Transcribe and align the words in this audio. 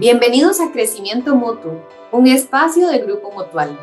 Bienvenidos 0.00 0.60
a 0.60 0.70
Crecimiento 0.70 1.34
Mutuo, 1.34 1.84
un 2.12 2.28
espacio 2.28 2.86
de 2.86 2.98
Grupo 2.98 3.32
Mutual. 3.32 3.76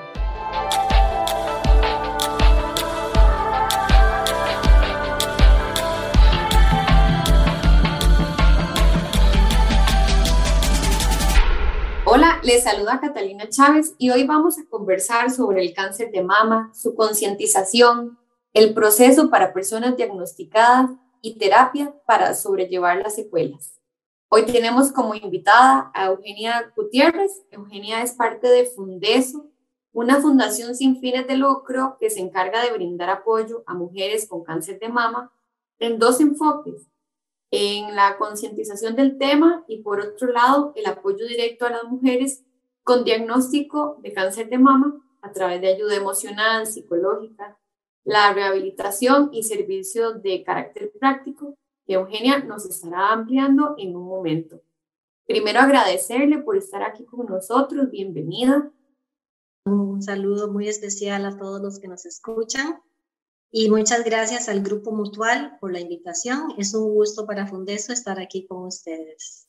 Hola, 12.06 12.40
les 12.44 12.64
saluda 12.64 13.02
Catalina 13.02 13.50
Chávez 13.50 13.94
y 13.98 14.12
hoy 14.12 14.24
vamos 14.26 14.58
a 14.58 14.66
conversar 14.70 15.30
sobre 15.32 15.64
el 15.64 15.74
cáncer 15.74 16.12
de 16.12 16.24
mama, 16.24 16.72
su 16.74 16.96
concientización, 16.96 18.18
el 18.54 18.74
proceso 18.74 19.30
para 19.30 19.52
personas 19.52 19.98
diagnosticadas 19.98 20.92
y 21.22 21.38
terapia 21.38 21.94
para 22.06 22.34
sobrellevar 22.36 23.00
las 23.00 23.16
secuelas. 23.16 23.82
Hoy 24.28 24.46
tenemos 24.48 24.92
como 24.92 25.14
invitada 25.14 25.92
a 25.94 26.08
Eugenia 26.08 26.74
Gutiérrez. 26.76 27.46
Eugenia 27.52 28.02
es 28.02 28.14
parte 28.14 28.48
de 28.48 28.66
Fundeso, 28.66 29.52
una 29.94 30.20
fundación 30.20 30.76
sin 30.76 31.00
fines 31.00 31.28
de 31.28 31.38
lucro 31.38 31.98
que 32.00 32.10
se 32.10 32.22
encarga 32.22 32.64
de 32.64 32.72
brindar 32.72 33.10
apoyo 33.12 33.64
a 33.68 33.76
mujeres 33.76 34.28
con 34.28 34.44
cáncer 34.44 34.80
de 34.80 34.90
mama 34.90 35.32
en 35.78 36.00
dos 36.00 36.20
enfoques, 36.22 36.88
en 37.52 37.96
la 37.96 38.18
concientización 38.18 38.96
del 38.96 39.20
tema 39.20 39.64
y 39.68 39.84
por 39.84 40.02
otro 40.02 40.32
lado 40.32 40.74
el 40.76 40.88
apoyo 40.88 41.28
directo 41.28 41.68
a 41.68 41.70
las 41.70 41.84
mujeres 41.84 42.44
con 42.84 43.04
diagnóstico 43.04 44.00
de 44.02 44.12
cáncer 44.12 44.50
de 44.50 44.58
mama 44.58 45.02
a 45.22 45.32
través 45.32 45.62
de 45.62 45.68
ayuda 45.68 45.96
emocional, 45.96 46.66
psicológica, 46.66 47.60
la 48.04 48.34
rehabilitación 48.34 49.30
y 49.32 49.44
servicios 49.44 50.22
de 50.24 50.44
carácter 50.44 50.92
práctico 51.00 51.58
que 51.86 51.94
Eugenia 51.94 52.40
nos 52.40 52.66
estará 52.66 53.12
ampliando 53.12 53.76
en 53.78 53.96
un 53.96 54.08
momento. 54.08 54.62
Primero 55.28 55.60
agradecerle 55.60 56.40
por 56.40 56.58
estar 56.58 56.84
aquí 56.84 57.06
con 57.06 57.26
nosotros, 57.28 57.90
bienvenida. 57.92 58.72
Un 59.66 60.02
saludo 60.02 60.52
muy 60.52 60.68
especial 60.68 61.26
a 61.26 61.38
todos 61.38 61.62
los 61.62 61.80
que 61.80 61.88
nos 61.88 62.06
escuchan 62.06 62.82
y 63.52 63.70
muchas 63.70 64.04
gracias 64.04 64.50
al 64.50 64.62
Grupo 64.62 64.92
Mutual 64.92 65.58
por 65.60 65.72
la 65.72 65.80
invitación. 65.80 66.54
Es 66.58 66.74
un 66.74 66.94
gusto 66.94 67.26
para 67.26 67.48
Fundeso 67.48 67.94
estar 67.94 68.20
aquí 68.20 68.46
con 68.48 68.66
ustedes. 68.66 69.48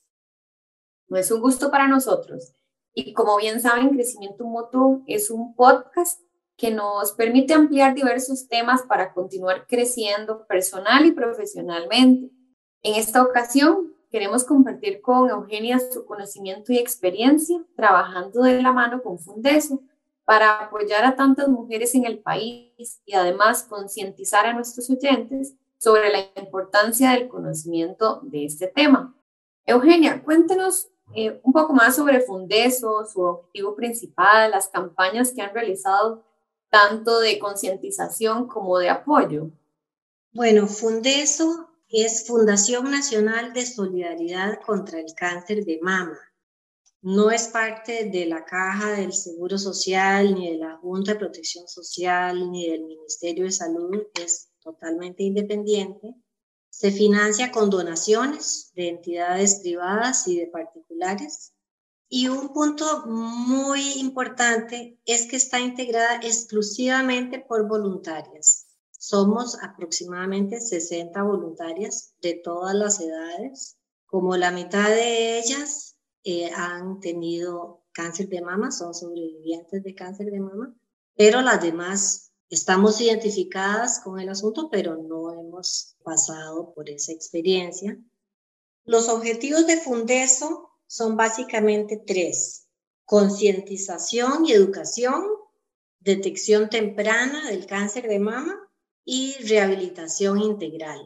No 1.08 1.16
es 1.16 1.30
un 1.30 1.40
gusto 1.40 1.70
para 1.70 1.88
nosotros. 1.88 2.54
Y 2.94 3.12
como 3.12 3.36
bien 3.36 3.60
saben, 3.60 3.90
Crecimiento 3.90 4.44
Mutuo 4.44 5.02
es 5.06 5.30
un 5.30 5.54
podcast 5.54 6.20
que 6.56 6.70
nos 6.70 7.12
permite 7.12 7.52
ampliar 7.52 7.94
diversos 7.94 8.48
temas 8.48 8.82
para 8.82 9.12
continuar 9.12 9.66
creciendo 9.66 10.46
personal 10.46 11.04
y 11.04 11.12
profesionalmente. 11.12 12.30
En 12.82 12.94
esta 12.94 13.22
ocasión, 13.22 13.92
queremos 14.10 14.44
compartir 14.44 15.02
con 15.02 15.28
Eugenia 15.28 15.78
su 15.78 16.06
conocimiento 16.06 16.72
y 16.72 16.78
experiencia 16.78 17.62
trabajando 17.76 18.42
de 18.42 18.62
la 18.62 18.72
mano 18.72 19.02
con 19.02 19.18
Fundeso 19.18 19.82
para 20.24 20.60
apoyar 20.60 21.04
a 21.04 21.14
tantas 21.14 21.48
mujeres 21.48 21.94
en 21.94 22.06
el 22.06 22.18
país 22.18 23.00
y 23.04 23.14
además 23.14 23.62
concientizar 23.62 24.46
a 24.46 24.54
nuestros 24.54 24.90
oyentes 24.90 25.54
sobre 25.78 26.10
la 26.10 26.26
importancia 26.40 27.12
del 27.12 27.28
conocimiento 27.28 28.20
de 28.22 28.46
este 28.46 28.66
tema. 28.66 29.14
Eugenia, 29.66 30.22
cuéntenos 30.24 30.88
eh, 31.14 31.40
un 31.44 31.52
poco 31.52 31.74
más 31.74 31.96
sobre 31.96 32.20
Fundeso, 32.20 33.04
su 33.06 33.20
objetivo 33.20 33.76
principal, 33.76 34.50
las 34.50 34.68
campañas 34.68 35.32
que 35.32 35.42
han 35.42 35.54
realizado 35.54 36.24
tanto 36.78 37.20
de 37.20 37.38
concientización 37.38 38.46
como 38.46 38.78
de 38.78 38.88
apoyo. 38.88 39.50
Bueno, 40.32 40.66
Fundeso 40.66 41.70
es 41.88 42.26
Fundación 42.26 42.90
Nacional 42.90 43.52
de 43.52 43.64
Solidaridad 43.64 44.60
contra 44.64 45.00
el 45.00 45.14
Cáncer 45.14 45.64
de 45.64 45.78
Mama 45.80 46.18
no 47.06 47.30
es 47.30 47.46
parte 47.46 48.10
de 48.10 48.26
la 48.26 48.44
caja 48.44 48.90
del 48.94 49.12
Seguro 49.12 49.58
Social, 49.58 50.34
ni 50.34 50.50
de 50.50 50.58
la 50.58 50.76
Junta 50.78 51.12
de 51.12 51.20
Protección 51.20 51.68
Social, 51.68 52.50
ni 52.50 52.68
del 52.68 52.82
Ministerio 52.82 53.44
de 53.44 53.52
Salud, 53.52 54.02
es 54.20 54.48
totalmente 54.60 55.22
independiente. 55.22 56.16
Se 56.68 56.90
financia 56.90 57.52
con 57.52 57.70
donaciones 57.70 58.72
de 58.74 58.88
entidades 58.88 59.60
privadas 59.60 60.26
y 60.26 60.40
de 60.40 60.48
particulares. 60.48 61.52
Y 62.08 62.28
un 62.28 62.52
punto 62.52 63.04
muy 63.06 63.94
importante 63.94 65.00
es 65.06 65.26
que 65.26 65.36
está 65.36 65.60
integrada 65.60 66.20
exclusivamente 66.22 67.40
por 67.40 67.66
voluntarias. 67.66 68.66
Somos 68.92 69.58
aproximadamente 69.62 70.60
60 70.60 71.20
voluntarias 71.22 72.14
de 72.20 72.34
todas 72.34 72.74
las 72.74 73.00
edades. 73.00 73.76
Como 74.06 74.36
la 74.36 74.52
mitad 74.52 74.88
de 74.88 75.38
ellas 75.38 75.96
eh, 76.22 76.50
han 76.54 77.00
tenido 77.00 77.84
cáncer 77.92 78.28
de 78.28 78.40
mama, 78.40 78.70
son 78.70 78.94
sobrevivientes 78.94 79.82
de 79.82 79.94
cáncer 79.94 80.30
de 80.30 80.40
mama, 80.40 80.74
pero 81.16 81.40
las 81.40 81.60
demás 81.60 82.32
estamos 82.50 83.00
identificadas 83.00 84.00
con 84.00 84.20
el 84.20 84.28
asunto, 84.28 84.68
pero 84.70 84.96
no 84.96 85.32
hemos 85.32 85.96
pasado 86.04 86.72
por 86.74 86.88
esa 86.88 87.12
experiencia. 87.12 87.98
Los 88.84 89.08
objetivos 89.08 89.66
de 89.66 89.78
Fundeso 89.78 90.65
son 90.86 91.16
básicamente 91.16 92.02
tres. 92.06 92.68
Concientización 93.04 94.46
y 94.46 94.52
educación, 94.52 95.24
detección 96.00 96.68
temprana 96.68 97.48
del 97.50 97.66
cáncer 97.66 98.08
de 98.08 98.18
mama 98.18 98.56
y 99.04 99.34
rehabilitación 99.46 100.40
integral. 100.40 101.00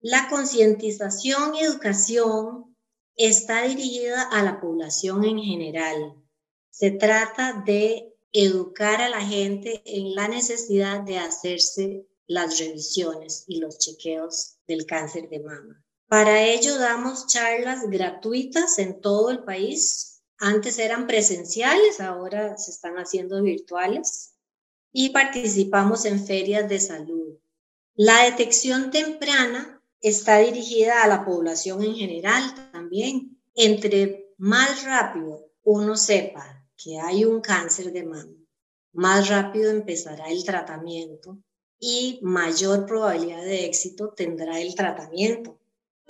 La 0.00 0.28
concientización 0.28 1.54
y 1.54 1.60
educación 1.60 2.76
está 3.16 3.64
dirigida 3.64 4.22
a 4.22 4.42
la 4.42 4.60
población 4.60 5.24
en 5.24 5.38
general. 5.38 6.14
Se 6.70 6.90
trata 6.90 7.62
de 7.66 8.14
educar 8.32 9.02
a 9.02 9.08
la 9.08 9.20
gente 9.20 9.82
en 9.84 10.14
la 10.14 10.28
necesidad 10.28 11.00
de 11.00 11.18
hacerse 11.18 12.06
las 12.26 12.58
revisiones 12.58 13.44
y 13.48 13.58
los 13.58 13.78
chequeos 13.78 14.58
del 14.66 14.86
cáncer 14.86 15.28
de 15.28 15.40
mama. 15.40 15.79
Para 16.10 16.42
ello 16.42 16.76
damos 16.76 17.28
charlas 17.28 17.88
gratuitas 17.88 18.80
en 18.80 19.00
todo 19.00 19.30
el 19.30 19.44
país. 19.44 20.24
Antes 20.38 20.80
eran 20.80 21.06
presenciales, 21.06 22.00
ahora 22.00 22.58
se 22.58 22.72
están 22.72 22.96
haciendo 22.96 23.40
virtuales. 23.40 24.34
Y 24.90 25.10
participamos 25.10 26.04
en 26.06 26.26
ferias 26.26 26.68
de 26.68 26.80
salud. 26.80 27.38
La 27.94 28.24
detección 28.24 28.90
temprana 28.90 29.84
está 30.00 30.38
dirigida 30.38 31.04
a 31.04 31.06
la 31.06 31.24
población 31.24 31.84
en 31.84 31.94
general 31.94 32.72
también. 32.72 33.40
Entre 33.54 34.34
más 34.36 34.82
rápido 34.82 35.46
uno 35.62 35.96
sepa 35.96 36.66
que 36.76 36.98
hay 36.98 37.24
un 37.24 37.40
cáncer 37.40 37.92
de 37.92 38.02
mama, 38.02 38.34
más 38.92 39.28
rápido 39.28 39.70
empezará 39.70 40.28
el 40.28 40.42
tratamiento 40.42 41.38
y 41.78 42.18
mayor 42.22 42.84
probabilidad 42.84 43.44
de 43.44 43.66
éxito 43.66 44.08
tendrá 44.08 44.60
el 44.60 44.74
tratamiento. 44.74 45.59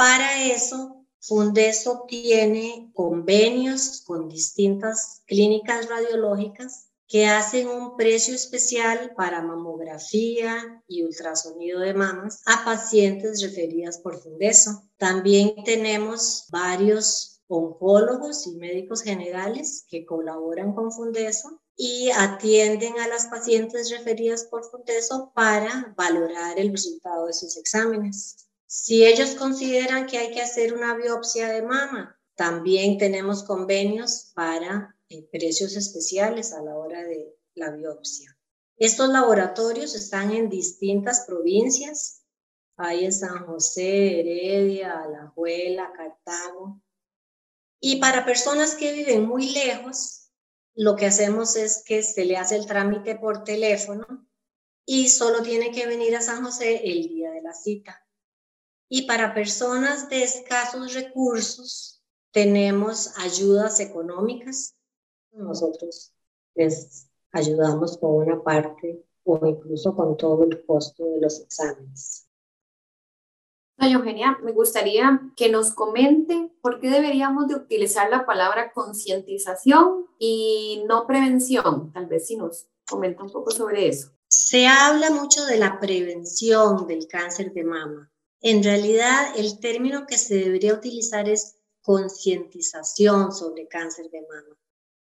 Para 0.00 0.46
eso, 0.46 1.04
Fundeso 1.18 2.06
tiene 2.08 2.90
convenios 2.94 4.02
con 4.06 4.30
distintas 4.30 5.20
clínicas 5.26 5.90
radiológicas 5.90 6.86
que 7.06 7.26
hacen 7.26 7.68
un 7.68 7.98
precio 7.98 8.34
especial 8.34 9.12
para 9.14 9.42
mamografía 9.42 10.82
y 10.88 11.02
ultrasonido 11.02 11.80
de 11.80 11.92
mamas 11.92 12.40
a 12.46 12.64
pacientes 12.64 13.42
referidas 13.42 13.98
por 13.98 14.18
Fundeso. 14.22 14.88
También 14.96 15.52
tenemos 15.66 16.46
varios 16.50 17.42
oncólogos 17.46 18.46
y 18.46 18.52
médicos 18.52 19.02
generales 19.02 19.84
que 19.86 20.06
colaboran 20.06 20.72
con 20.72 20.92
Fundeso 20.92 21.60
y 21.76 22.08
atienden 22.08 22.98
a 23.00 23.06
las 23.06 23.26
pacientes 23.26 23.90
referidas 23.90 24.44
por 24.44 24.64
Fundeso 24.64 25.30
para 25.34 25.92
valorar 25.94 26.58
el 26.58 26.70
resultado 26.70 27.26
de 27.26 27.34
sus 27.34 27.58
exámenes. 27.58 28.46
Si 28.72 29.04
ellos 29.04 29.30
consideran 29.34 30.06
que 30.06 30.16
hay 30.16 30.30
que 30.30 30.40
hacer 30.40 30.74
una 30.74 30.94
biopsia 30.94 31.48
de 31.48 31.60
mama, 31.60 32.16
también 32.36 32.98
tenemos 32.98 33.42
convenios 33.42 34.30
para 34.32 34.96
eh, 35.08 35.28
precios 35.32 35.74
especiales 35.74 36.52
a 36.52 36.62
la 36.62 36.76
hora 36.76 37.02
de 37.02 37.36
la 37.54 37.72
biopsia. 37.72 38.38
Estos 38.76 39.08
laboratorios 39.08 39.96
están 39.96 40.30
en 40.30 40.48
distintas 40.48 41.24
provincias. 41.26 42.22
Hay 42.76 43.04
en 43.04 43.12
San 43.12 43.44
José, 43.44 44.20
Heredia, 44.20 45.02
Alajuela, 45.02 45.92
Cartago. 45.92 46.80
Y 47.80 47.96
para 47.96 48.24
personas 48.24 48.76
que 48.76 48.92
viven 48.92 49.26
muy 49.26 49.50
lejos, 49.50 50.30
lo 50.76 50.94
que 50.94 51.06
hacemos 51.06 51.56
es 51.56 51.82
que 51.84 52.04
se 52.04 52.24
le 52.24 52.36
hace 52.36 52.54
el 52.54 52.66
trámite 52.66 53.16
por 53.16 53.42
teléfono 53.42 54.28
y 54.86 55.08
solo 55.08 55.42
tiene 55.42 55.72
que 55.72 55.88
venir 55.88 56.14
a 56.14 56.22
San 56.22 56.44
José 56.44 56.82
el 56.84 57.08
día 57.08 57.32
de 57.32 57.42
la 57.42 57.52
cita. 57.52 58.06
Y 58.90 59.06
para 59.06 59.32
personas 59.32 60.10
de 60.10 60.24
escasos 60.24 60.92
recursos, 60.92 62.02
tenemos 62.32 63.16
ayudas 63.18 63.80
económicas 63.80 64.74
nosotros 65.32 66.12
les 66.54 67.08
ayudamos 67.32 67.96
con 67.98 68.14
una 68.16 68.42
parte 68.42 69.04
o 69.24 69.46
incluso 69.46 69.94
con 69.94 70.16
todo 70.16 70.44
el 70.44 70.64
costo 70.64 71.04
de 71.04 71.20
los 71.20 71.40
exámenes. 71.40 72.26
Doña 73.78 73.96
Eugenia, 73.96 74.38
me 74.42 74.52
gustaría 74.52 75.20
que 75.36 75.50
nos 75.50 75.72
comente 75.72 76.52
por 76.60 76.80
qué 76.80 76.90
deberíamos 76.90 77.48
de 77.48 77.54
utilizar 77.54 78.10
la 78.10 78.26
palabra 78.26 78.72
concientización 78.72 80.06
y 80.18 80.84
no 80.86 81.06
prevención. 81.06 81.90
Tal 81.92 82.06
vez 82.06 82.26
si 82.26 82.36
nos 82.36 82.66
comenta 82.88 83.22
un 83.22 83.30
poco 83.30 83.50
sobre 83.50 83.88
eso. 83.88 84.10
Se 84.28 84.66
habla 84.66 85.10
mucho 85.10 85.44
de 85.46 85.56
la 85.56 85.80
prevención 85.80 86.86
del 86.86 87.06
cáncer 87.08 87.52
de 87.52 87.64
mama. 87.64 88.12
En 88.40 88.62
realidad, 88.62 89.34
el 89.36 89.58
término 89.60 90.06
que 90.06 90.16
se 90.16 90.34
debería 90.36 90.74
utilizar 90.74 91.28
es 91.28 91.56
concientización 91.82 93.32
sobre 93.32 93.68
cáncer 93.68 94.10
de 94.10 94.22
mama, 94.22 94.56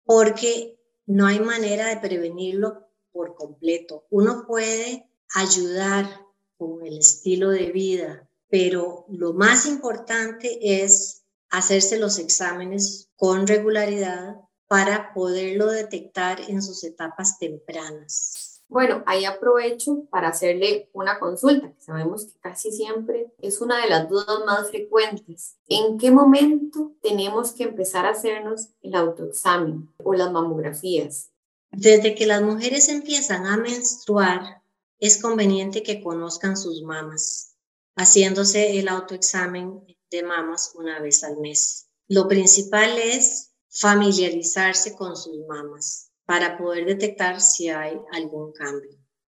porque 0.03 0.79
no 1.05 1.25
hay 1.25 1.39
manera 1.39 1.87
de 1.87 1.97
prevenirlo 1.97 2.87
por 3.11 3.35
completo. 3.35 4.05
Uno 4.09 4.45
puede 4.45 5.09
ayudar 5.33 6.21
con 6.57 6.85
el 6.85 6.97
estilo 6.97 7.49
de 7.49 7.71
vida, 7.71 8.29
pero 8.49 9.05
lo 9.09 9.33
más 9.33 9.65
importante 9.65 10.83
es 10.83 11.23
hacerse 11.49 11.97
los 11.97 12.19
exámenes 12.19 13.09
con 13.15 13.47
regularidad 13.47 14.35
para 14.67 15.13
poderlo 15.13 15.67
detectar 15.71 16.39
en 16.41 16.61
sus 16.61 16.83
etapas 16.83 17.37
tempranas. 17.37 18.42
Bueno, 18.73 19.03
ahí 19.05 19.23
aprovecho 19.23 20.05
para 20.09 20.29
hacerle 20.29 20.89
una 20.93 21.19
consulta, 21.19 21.71
que 21.71 21.79
sabemos 21.79 22.25
que 22.25 22.39
casi 22.39 22.71
siempre 22.71 23.31
es 23.37 23.61
una 23.61 23.79
de 23.79 23.87
las 23.87 24.09
dudas 24.09 24.39
más 24.47 24.71
frecuentes. 24.71 25.57
¿En 25.67 25.99
qué 25.99 26.09
momento 26.09 26.91
tenemos 27.03 27.51
que 27.51 27.65
empezar 27.65 28.07
a 28.07 28.13
hacernos 28.13 28.69
el 28.81 28.95
autoexamen 28.95 29.93
o 30.03 30.15
las 30.15 30.31
mamografías? 30.31 31.29
Desde 31.71 32.15
que 32.15 32.25
las 32.25 32.41
mujeres 32.41 32.89
empiezan 32.89 33.45
a 33.45 33.57
menstruar, 33.57 34.63
es 34.97 35.21
conveniente 35.21 35.83
que 35.83 36.01
conozcan 36.01 36.57
sus 36.57 36.81
mamas 36.81 37.55
haciéndose 37.95 38.79
el 38.79 38.87
autoexamen 38.87 39.85
de 40.09 40.23
mamas 40.23 40.73
una 40.73 40.99
vez 40.99 41.23
al 41.23 41.37
mes. 41.37 41.89
Lo 42.07 42.27
principal 42.27 42.97
es 42.97 43.51
familiarizarse 43.69 44.95
con 44.95 45.15
sus 45.15 45.37
mamas 45.47 46.09
para 46.25 46.57
poder 46.57 46.85
detectar 46.85 47.41
si 47.41 47.69
hay 47.69 47.99
algún 48.11 48.51
cambio. 48.53 48.91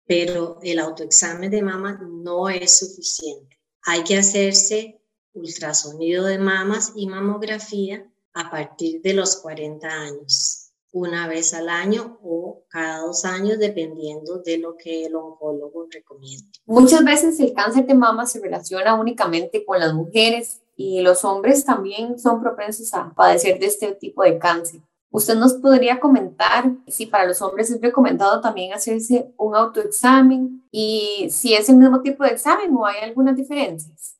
Pero 0.06 0.58
el 0.62 0.78
autoexamen 0.78 1.50
de 1.50 1.62
mama 1.62 2.00
no 2.02 2.48
es 2.48 2.78
suficiente. 2.78 3.58
Hay 3.82 4.04
que 4.04 4.18
hacerse 4.18 5.00
ultrasonido 5.32 6.24
de 6.24 6.38
mamas 6.38 6.92
y 6.94 7.06
mamografía 7.06 8.10
a 8.34 8.50
partir 8.50 9.02
de 9.02 9.14
los 9.14 9.36
40 9.36 9.88
años 9.88 10.66
una 10.96 11.28
vez 11.28 11.52
al 11.52 11.68
año 11.68 12.18
o 12.22 12.64
cada 12.70 13.00
dos 13.00 13.26
años, 13.26 13.58
dependiendo 13.58 14.38
de 14.38 14.56
lo 14.56 14.78
que 14.78 15.04
el 15.04 15.14
oncólogo 15.14 15.86
recomienda. 15.90 16.46
Muchas 16.64 17.04
veces 17.04 17.38
el 17.38 17.52
cáncer 17.52 17.86
de 17.86 17.92
mama 17.94 18.24
se 18.24 18.40
relaciona 18.40 18.94
únicamente 18.94 19.62
con 19.64 19.78
las 19.78 19.92
mujeres 19.92 20.62
y 20.74 21.02
los 21.02 21.22
hombres 21.24 21.66
también 21.66 22.18
son 22.18 22.40
propensos 22.40 22.94
a 22.94 23.12
padecer 23.14 23.58
de 23.58 23.66
este 23.66 23.94
tipo 23.94 24.22
de 24.22 24.38
cáncer. 24.38 24.80
¿Usted 25.16 25.36
nos 25.36 25.54
podría 25.54 25.98
comentar 25.98 26.70
si 26.86 27.06
para 27.06 27.24
los 27.24 27.40
hombres 27.40 27.70
es 27.70 27.80
recomendado 27.80 28.42
también 28.42 28.74
hacerse 28.74 29.32
un 29.38 29.56
autoexamen 29.56 30.68
y 30.70 31.28
si 31.30 31.54
es 31.54 31.70
el 31.70 31.76
mismo 31.76 32.02
tipo 32.02 32.22
de 32.22 32.32
examen 32.32 32.76
o 32.76 32.84
hay 32.84 32.98
algunas 33.00 33.34
diferencias? 33.34 34.18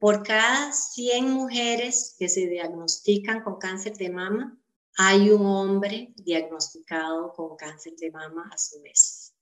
Por 0.00 0.24
cada 0.24 0.72
100 0.72 1.30
mujeres 1.30 2.16
que 2.18 2.28
se 2.28 2.48
diagnostican 2.48 3.44
con 3.44 3.60
cáncer 3.60 3.96
de 3.96 4.10
mama, 4.10 4.58
hay 4.96 5.30
un 5.30 5.46
hombre 5.46 6.12
diagnosticado 6.16 7.32
con 7.32 7.54
cáncer 7.54 7.92
de 7.96 8.10
mama 8.10 8.50
a 8.52 8.58
su 8.58 8.82
vez. 8.82 9.32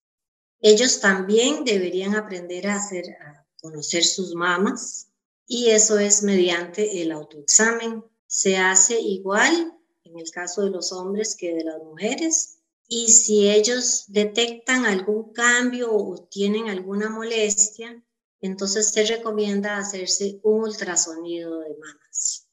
Ellos 0.60 1.00
también 1.00 1.64
deberían 1.64 2.14
aprender 2.14 2.66
a, 2.66 2.74
hacer, 2.74 3.06
a 3.22 3.46
conocer 3.58 4.04
sus 4.04 4.34
mamas 4.34 5.08
y 5.46 5.70
eso 5.70 5.98
es 5.98 6.22
mediante 6.22 7.00
el 7.00 7.10
autoexamen. 7.10 8.04
Se 8.26 8.58
hace 8.58 9.00
igual 9.00 9.78
en 10.12 10.20
el 10.20 10.30
caso 10.30 10.62
de 10.62 10.70
los 10.70 10.92
hombres 10.92 11.36
que 11.36 11.54
de 11.54 11.64
las 11.64 11.82
mujeres 11.82 12.58
y 12.88 13.08
si 13.08 13.48
ellos 13.48 14.04
detectan 14.08 14.84
algún 14.84 15.32
cambio 15.32 15.94
o 15.94 16.18
tienen 16.18 16.68
alguna 16.68 17.08
molestia, 17.08 18.02
entonces 18.40 18.90
se 18.90 19.04
recomienda 19.04 19.78
hacerse 19.78 20.40
un 20.42 20.64
ultrasonido 20.64 21.60
de 21.60 21.74
mamas. 21.78 22.46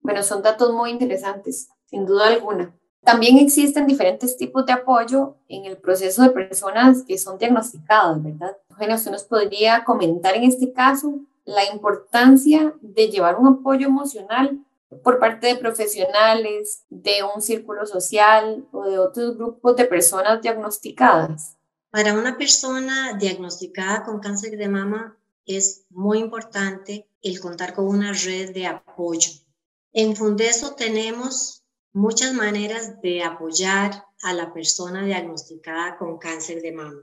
Bueno, 0.00 0.22
son 0.22 0.42
datos 0.42 0.72
muy 0.72 0.90
interesantes 0.90 1.68
sin 1.86 2.06
duda 2.06 2.26
alguna. 2.26 2.74
También 3.02 3.38
existen 3.38 3.86
diferentes 3.86 4.36
tipos 4.36 4.66
de 4.66 4.72
apoyo 4.72 5.36
en 5.48 5.66
el 5.66 5.76
proceso 5.76 6.22
de 6.22 6.30
personas 6.30 7.02
que 7.06 7.18
son 7.18 7.38
diagnosticadas, 7.38 8.20
¿verdad? 8.22 8.56
Eugenio, 8.70 8.96
¿usted 8.96 9.10
nos 9.12 9.24
podría 9.24 9.84
comentar 9.84 10.34
en 10.34 10.44
este 10.44 10.72
caso 10.72 11.20
la 11.44 11.70
importancia 11.72 12.74
de 12.80 13.08
llevar 13.08 13.36
un 13.36 13.46
apoyo 13.46 13.86
emocional 13.86 14.58
por 15.02 15.18
parte 15.18 15.48
de 15.48 15.56
profesionales, 15.56 16.84
de 16.88 17.22
un 17.34 17.42
círculo 17.42 17.86
social 17.86 18.66
o 18.72 18.84
de 18.84 18.98
otros 18.98 19.36
grupos 19.36 19.76
de 19.76 19.86
personas 19.86 20.40
diagnosticadas? 20.40 21.56
Para 21.90 22.14
una 22.14 22.36
persona 22.36 23.16
diagnosticada 23.18 24.04
con 24.04 24.20
cáncer 24.20 24.56
de 24.56 24.68
mama 24.68 25.16
es 25.46 25.84
muy 25.90 26.18
importante 26.18 27.08
el 27.22 27.40
contar 27.40 27.74
con 27.74 27.86
una 27.86 28.12
red 28.12 28.52
de 28.52 28.66
apoyo. 28.66 29.30
En 29.92 30.16
Fundeso 30.16 30.74
tenemos 30.74 31.64
muchas 31.92 32.34
maneras 32.34 33.00
de 33.00 33.22
apoyar 33.22 34.04
a 34.22 34.32
la 34.32 34.52
persona 34.52 35.04
diagnosticada 35.04 35.96
con 35.96 36.18
cáncer 36.18 36.60
de 36.62 36.72
mama. 36.72 37.02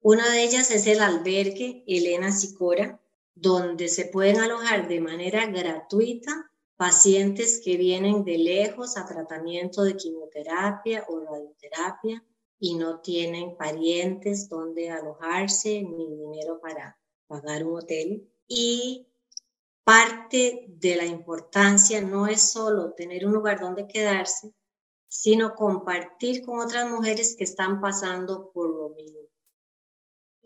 Una 0.00 0.30
de 0.30 0.44
ellas 0.44 0.70
es 0.70 0.86
el 0.86 1.00
albergue 1.00 1.84
Elena 1.86 2.32
Sicora, 2.32 3.00
donde 3.40 3.88
se 3.88 4.06
pueden 4.06 4.40
alojar 4.40 4.88
de 4.88 5.00
manera 5.00 5.46
gratuita 5.46 6.50
pacientes 6.76 7.60
que 7.64 7.76
vienen 7.76 8.24
de 8.24 8.38
lejos 8.38 8.96
a 8.96 9.06
tratamiento 9.06 9.82
de 9.82 9.96
quimioterapia 9.96 11.04
o 11.08 11.20
radioterapia 11.20 12.24
y 12.58 12.74
no 12.74 13.00
tienen 13.00 13.56
parientes 13.56 14.48
donde 14.48 14.90
alojarse 14.90 15.82
ni 15.82 16.16
dinero 16.16 16.60
para 16.60 16.98
pagar 17.26 17.64
un 17.64 17.78
hotel. 17.78 18.28
Y 18.48 19.06
parte 19.84 20.66
de 20.68 20.96
la 20.96 21.04
importancia 21.04 22.00
no 22.00 22.26
es 22.26 22.50
solo 22.50 22.92
tener 22.92 23.26
un 23.26 23.32
lugar 23.32 23.60
donde 23.60 23.86
quedarse, 23.86 24.52
sino 25.06 25.54
compartir 25.54 26.44
con 26.44 26.58
otras 26.58 26.90
mujeres 26.90 27.36
que 27.36 27.44
están 27.44 27.80
pasando 27.80 28.50
por 28.52 28.68
lo 28.68 28.90
mismo. 28.90 29.17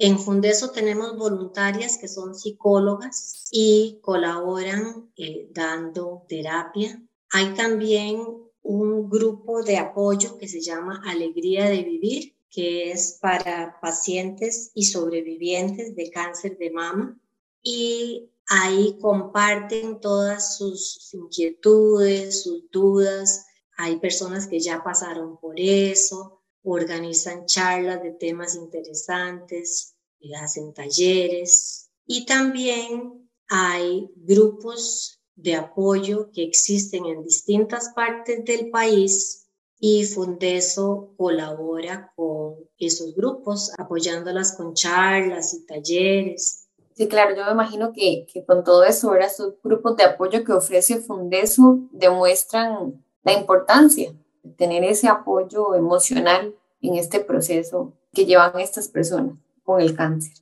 En 0.04 0.18
Fundeso 0.18 0.72
tenemos 0.72 1.16
voluntarias 1.16 1.96
que 1.96 2.08
son 2.08 2.34
psicólogas 2.34 3.46
y 3.52 4.00
colaboran 4.02 5.12
eh, 5.16 5.48
dando 5.52 6.24
terapia. 6.28 7.00
Hay 7.30 7.54
también 7.54 8.20
un 8.62 9.08
grupo 9.08 9.62
de 9.62 9.76
apoyo 9.76 10.38
que 10.38 10.48
se 10.48 10.60
llama 10.60 11.00
Alegría 11.06 11.68
de 11.68 11.84
Vivir, 11.84 12.34
que 12.50 12.90
es 12.90 13.18
para 13.20 13.78
pacientes 13.80 14.72
y 14.74 14.86
sobrevivientes 14.86 15.94
de 15.94 16.10
cáncer 16.10 16.58
de 16.58 16.70
mama. 16.72 17.16
Y 17.62 18.28
Ahí 18.48 18.98
comparten 19.00 20.00
todas 20.00 20.56
sus 20.58 21.14
inquietudes, 21.14 22.42
sus 22.42 22.70
dudas. 22.70 23.46
Hay 23.76 23.98
personas 23.98 24.46
que 24.46 24.60
ya 24.60 24.82
pasaron 24.82 25.38
por 25.38 25.58
eso, 25.58 26.42
organizan 26.62 27.46
charlas 27.46 28.02
de 28.02 28.12
temas 28.12 28.54
interesantes, 28.54 29.91
hacen 30.40 30.72
talleres. 30.72 31.90
Y 32.06 32.26
también 32.26 33.28
hay 33.48 34.10
grupos 34.16 35.20
de 35.34 35.54
apoyo 35.56 36.30
que 36.32 36.42
existen 36.44 37.06
en 37.06 37.22
distintas 37.22 37.90
partes 37.94 38.44
del 38.44 38.70
país 38.70 39.48
y 39.78 40.04
Fundeso 40.04 41.12
colabora 41.16 42.12
con 42.14 42.54
esos 42.78 43.14
grupos, 43.14 43.72
apoyándolas 43.78 44.56
con 44.56 44.74
charlas 44.74 45.54
y 45.54 45.66
talleres. 45.66 46.68
Sí, 46.94 47.08
claro, 47.08 47.34
yo 47.34 47.44
me 47.46 47.52
imagino 47.52 47.92
que, 47.92 48.26
que 48.32 48.44
con 48.44 48.62
todo 48.62 48.84
eso, 48.84 49.08
ahora 49.08 49.26
estos 49.26 49.54
grupos 49.62 49.96
de 49.96 50.04
apoyo 50.04 50.44
que 50.44 50.52
ofrece 50.52 51.00
Fundeso 51.00 51.80
demuestran 51.90 53.04
la 53.24 53.32
importancia 53.32 54.14
de 54.42 54.50
tener 54.52 54.84
ese 54.84 55.08
apoyo 55.08 55.74
emocional 55.74 56.54
en 56.80 56.94
este 56.94 57.20
proceso 57.20 57.92
que 58.12 58.24
llevan 58.26 58.60
estas 58.60 58.88
personas 58.88 59.36
con 59.62 59.80
el 59.80 59.96
cáncer. 59.96 60.34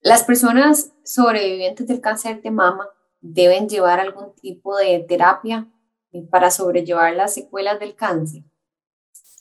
Las 0.00 0.24
personas 0.24 0.92
sobrevivientes 1.04 1.86
del 1.86 2.00
cáncer 2.00 2.40
de 2.42 2.50
mama 2.50 2.88
deben 3.20 3.68
llevar 3.68 4.00
algún 4.00 4.34
tipo 4.34 4.76
de 4.76 5.00
terapia 5.00 5.70
para 6.30 6.50
sobrellevar 6.50 7.14
las 7.14 7.34
secuelas 7.34 7.78
del 7.78 7.94
cáncer. 7.94 8.44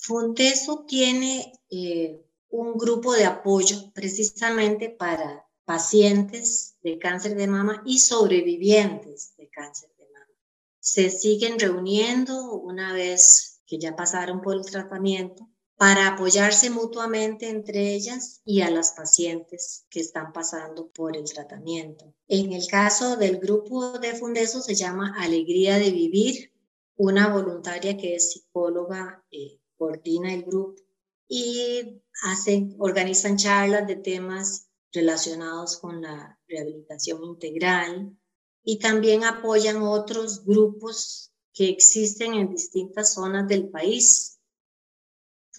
Fundeso 0.01 0.85
tiene 0.85 1.53
eh, 1.69 2.25
un 2.49 2.77
grupo 2.77 3.13
de 3.13 3.25
apoyo 3.25 3.91
precisamente 3.93 4.89
para 4.89 5.45
pacientes 5.65 6.77
de 6.81 6.97
cáncer 6.97 7.35
de 7.35 7.47
mama 7.47 7.81
y 7.85 7.99
sobrevivientes 7.99 9.35
de 9.38 9.49
cáncer 9.49 9.89
de 9.97 10.05
mama. 10.11 10.33
Se 10.79 11.09
siguen 11.09 11.59
reuniendo 11.59 12.53
una 12.53 12.93
vez 12.93 13.61
que 13.65 13.77
ya 13.77 13.95
pasaron 13.95 14.41
por 14.41 14.55
el 14.55 14.65
tratamiento 14.65 15.49
para 15.79 16.09
apoyarse 16.09 16.69
mutuamente 16.69 17.48
entre 17.48 17.93
ellas 17.93 18.41
y 18.43 18.59
a 18.59 18.69
las 18.69 18.91
pacientes 18.91 19.86
que 19.89 20.01
están 20.01 20.33
pasando 20.33 20.89
por 20.89 21.15
el 21.15 21.24
tratamiento. 21.24 22.13
En 22.27 22.51
el 22.51 22.67
caso 22.67 23.15
del 23.15 23.38
grupo 23.38 23.98
de 23.98 24.13
Fundeso 24.13 24.62
se 24.62 24.75
llama 24.75 25.15
Alegría 25.17 25.77
de 25.79 25.91
Vivir, 25.91 26.51
una 26.98 27.29
voluntaria 27.33 27.95
que 27.95 28.15
es 28.15 28.33
psicóloga 28.33 29.24
eh, 29.31 29.62
coordina 29.77 30.33
el 30.33 30.43
grupo 30.43 30.81
y 31.29 32.01
hacen, 32.24 32.75
organizan 32.77 33.38
charlas 33.38 33.88
de 33.88 33.95
temas 33.95 34.67
relacionados 34.91 35.77
con 35.77 36.01
la 36.01 36.38
rehabilitación 36.50 37.24
integral 37.24 38.17
y 38.65 38.79
también 38.79 39.24
apoyan 39.24 39.81
otros 39.81 40.43
grupos 40.43 41.31
que 41.53 41.69
existen 41.69 42.33
en 42.33 42.50
distintas 42.50 43.13
zonas 43.13 43.48
del 43.48 43.69
país 43.69 44.38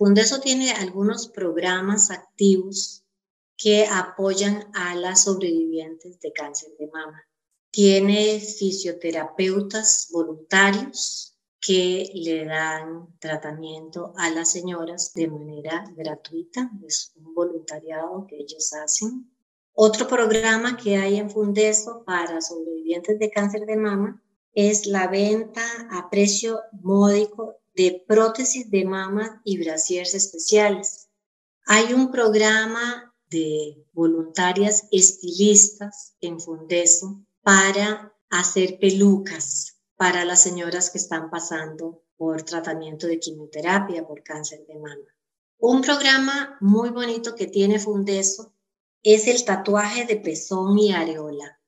Fundeso 0.00 0.40
tiene 0.40 0.72
algunos 0.72 1.28
programas 1.28 2.10
activos 2.10 3.04
que 3.54 3.84
apoyan 3.84 4.70
a 4.72 4.94
las 4.94 5.24
sobrevivientes 5.24 6.18
de 6.20 6.32
cáncer 6.32 6.70
de 6.78 6.86
mama. 6.86 7.22
Tiene 7.70 8.40
fisioterapeutas 8.40 10.08
voluntarios 10.10 11.36
que 11.60 12.10
le 12.14 12.46
dan 12.46 13.14
tratamiento 13.18 14.14
a 14.16 14.30
las 14.30 14.50
señoras 14.50 15.12
de 15.12 15.28
manera 15.28 15.84
gratuita, 15.94 16.70
es 16.86 17.12
un 17.16 17.34
voluntariado 17.34 18.26
que 18.26 18.38
ellos 18.38 18.72
hacen. 18.72 19.30
Otro 19.74 20.08
programa 20.08 20.78
que 20.78 20.96
hay 20.96 21.18
en 21.18 21.28
Fundeso 21.28 22.04
para 22.06 22.40
sobrevivientes 22.40 23.18
de 23.18 23.30
cáncer 23.30 23.66
de 23.66 23.76
mama 23.76 24.22
es 24.54 24.86
la 24.86 25.08
venta 25.08 25.62
a 25.90 26.08
precio 26.08 26.58
módico 26.80 27.59
de 27.74 28.04
prótesis 28.06 28.70
de 28.70 28.84
mama 28.84 29.40
y 29.44 29.58
brasiers 29.58 30.14
especiales. 30.14 31.08
Hay 31.66 31.92
un 31.92 32.10
programa 32.10 33.14
de 33.28 33.86
voluntarias 33.92 34.88
estilistas 34.90 36.14
en 36.20 36.40
Fundeso 36.40 37.24
para 37.42 38.12
hacer 38.28 38.78
pelucas 38.78 39.76
para 39.96 40.24
las 40.24 40.42
señoras 40.42 40.90
que 40.90 40.98
están 40.98 41.30
pasando 41.30 42.02
por 42.16 42.42
tratamiento 42.42 43.06
de 43.06 43.18
quimioterapia 43.18 44.06
por 44.06 44.22
cáncer 44.22 44.66
de 44.66 44.74
mama. 44.74 45.06
Un 45.58 45.82
programa 45.82 46.56
muy 46.60 46.90
bonito 46.90 47.34
que 47.34 47.46
tiene 47.46 47.78
Fundeso 47.78 48.54
es 49.02 49.26
el 49.26 49.44
tatuaje 49.44 50.06
de 50.06 50.16
pezón 50.16 50.78
y 50.78 50.92
areola. 50.92 51.60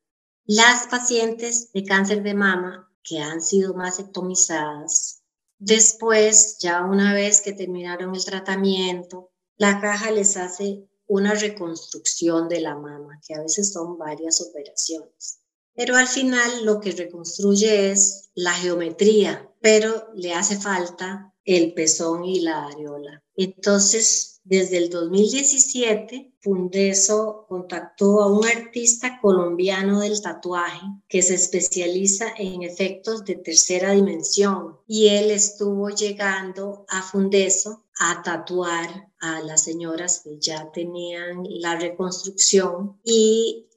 Las 0.44 0.87
pacientes 0.88 1.73
de 1.73 1.85
cáncer 1.85 2.23
de 2.23 2.35
mama 2.35 2.90
que 3.02 3.18
han 3.18 3.40
sido 3.40 3.75
mastectomizadas 3.75 5.22
Después, 5.64 6.59
ya 6.59 6.83
una 6.83 7.14
vez 7.14 7.40
que 7.40 7.52
terminaron 7.52 8.16
el 8.16 8.25
tratamiento, 8.25 9.31
la 9.57 9.81
caja 9.81 10.11
les 10.11 10.37
hace 10.37 10.88
una 11.07 11.35
reconstrucción 11.35 12.49
de 12.49 12.61
la 12.61 12.75
mama, 12.75 13.21
que 13.25 13.35
a 13.35 13.42
veces 13.42 13.73
son 13.73 13.97
varias 13.97 14.40
operaciones. 14.40 15.38
Pero 15.73 15.95
al 15.95 16.09
final 16.09 16.64
lo 16.64 16.81
que 16.81 16.90
reconstruye 16.90 17.92
es 17.92 18.31
la 18.35 18.52
geometría, 18.54 19.51
pero 19.62 20.09
le 20.14 20.35
hace 20.35 20.59
falta 20.61 21.33
el 21.45 21.73
pezón 21.73 22.25
y 22.25 22.40
la 22.40 22.66
areola. 22.66 23.23
Entonces, 23.35 24.40
desde 24.45 24.76
el 24.78 24.90
2017, 24.90 26.35
Fundeso 26.40 27.47
contactó 27.49 28.21
a 28.21 28.26
un 28.26 28.45
artista 28.45 29.21
colombiano 29.21 30.00
del 30.00 30.21
tatuaje 30.21 30.85
que 31.09 31.23
se 31.23 31.35
especializa 31.35 32.26
en 32.37 32.62
efectos 32.62 33.25
de 33.25 33.37
tercera 33.37 33.92
dimensión 33.92 34.78
y 34.88 35.09
él 35.09 35.31
estuvo 35.31 35.90
llegando 35.90 36.85
a 36.88 37.02
Fundeso 37.02 37.85
a 38.00 38.23
tatuar 38.23 39.09
a 39.21 39.40
las 39.42 39.62
señoras 39.62 40.23
que 40.25 40.38
ya 40.40 40.71
tenían 40.73 41.45
la 41.49 41.76
reconstrucción 41.76 42.99
y 43.04 43.69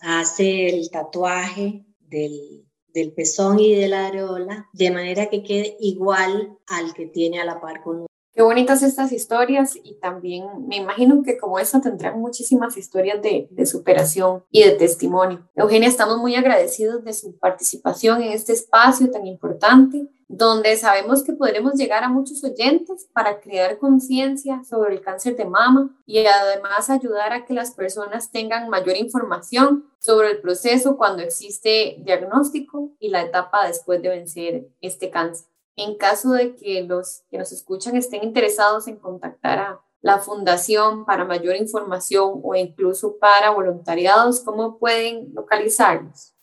hace 0.00 0.68
el 0.68 0.88
tatuaje 0.90 1.84
del, 1.98 2.64
del 2.94 3.12
pezón 3.12 3.58
y 3.58 3.74
de 3.74 3.88
la 3.88 4.06
areola 4.06 4.68
de 4.72 4.90
manera 4.90 5.26
que 5.26 5.42
quede 5.42 5.76
igual 5.80 6.56
al 6.66 6.94
que 6.94 7.06
tiene 7.06 7.40
a 7.40 7.44
la 7.44 7.60
par 7.60 7.82
con 7.82 8.06
Qué 8.34 8.40
bonitas 8.40 8.82
estas 8.82 9.12
historias 9.12 9.76
y 9.76 9.96
también 9.96 10.46
me 10.66 10.76
imagino 10.76 11.22
que 11.22 11.36
como 11.36 11.58
esta 11.58 11.82
tendrán 11.82 12.18
muchísimas 12.18 12.78
historias 12.78 13.20
de, 13.20 13.46
de, 13.50 13.66
superación 13.66 14.42
y 14.50 14.62
de 14.62 14.70
testimonio. 14.70 15.46
Eugenia, 15.54 15.86
estamos 15.86 16.16
muy 16.16 16.34
agradecidos 16.34 17.04
de 17.04 17.12
su 17.12 17.36
participación 17.36 18.22
en 18.22 18.32
este 18.32 18.54
espacio 18.54 19.10
tan 19.10 19.26
importante, 19.26 20.08
donde 20.34 20.78
sabemos 20.78 21.22
que 21.22 21.34
podremos 21.34 21.74
llegar 21.74 22.02
a 22.04 22.08
muchos 22.08 22.42
oyentes 22.42 23.06
para 23.12 23.38
crear 23.38 23.78
conciencia 23.78 24.64
sobre 24.64 24.94
el 24.94 25.02
cáncer 25.02 25.36
de 25.36 25.44
mama 25.44 25.94
y 26.06 26.24
además 26.24 26.88
ayudar 26.88 27.34
a 27.34 27.44
que 27.44 27.52
las 27.52 27.72
personas 27.72 28.30
tengan 28.30 28.70
mayor 28.70 28.96
información 28.96 29.84
sobre 29.98 30.30
el 30.30 30.40
proceso 30.40 30.96
cuando 30.96 31.22
existe 31.22 31.96
diagnóstico 31.98 32.92
y 32.98 33.10
la 33.10 33.20
etapa 33.20 33.66
después 33.66 34.00
de 34.00 34.08
vencer 34.08 34.68
este 34.80 35.10
cáncer. 35.10 35.48
En 35.76 35.98
caso 35.98 36.32
de 36.32 36.56
que 36.56 36.82
los 36.82 37.24
que 37.30 37.36
nos 37.36 37.52
escuchan 37.52 37.94
estén 37.96 38.24
interesados 38.24 38.88
en 38.88 38.96
contactar 38.96 39.58
a 39.58 39.80
la 40.00 40.18
fundación 40.18 41.04
para 41.04 41.26
mayor 41.26 41.56
información 41.56 42.40
o 42.42 42.54
incluso 42.54 43.18
para 43.18 43.50
voluntariados, 43.50 44.40
¿cómo 44.40 44.78
pueden 44.78 45.34
localizarlos? 45.34 46.34